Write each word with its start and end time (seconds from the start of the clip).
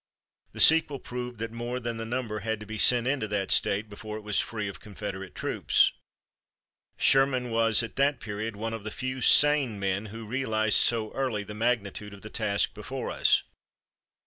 The 0.53 0.59
sequel 0.59 0.97
proved 0.97 1.37
that 1.37 1.51
more 1.51 1.79
than 1.79 1.97
that 1.97 2.07
number 2.07 2.39
had 2.39 2.59
to 2.61 2.65
be 2.65 2.79
sent 2.79 3.05
into 3.05 3.27
that 3.27 3.51
State 3.51 3.87
before 3.87 4.17
it 4.17 4.23
was 4.23 4.39
free 4.41 4.67
of 4.67 4.79
Confederate 4.79 5.35
troops. 5.35 5.91
Sherman 6.97 7.51
was 7.51 7.83
at 7.83 7.97
that 7.97 8.19
period 8.19 8.55
one 8.55 8.73
of 8.73 8.83
the 8.83 8.89
few 8.89 9.21
sane 9.21 9.79
men 9.79 10.07
who 10.07 10.25
realized 10.25 10.79
so 10.79 11.11
early 11.13 11.43
the 11.43 11.53
magnitude 11.53 12.15
of 12.15 12.23
the 12.23 12.31
task 12.31 12.73
before 12.73 13.11
us. 13.11 13.43